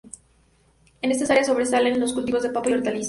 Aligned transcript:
En 1.03 1.11
estas 1.11 1.29
áreas 1.29 1.45
sobresalen 1.45 1.99
los 1.99 2.13
cultivos 2.13 2.41
de 2.41 2.49
papa, 2.49 2.71
y 2.71 2.73
hortalizas. 2.73 2.99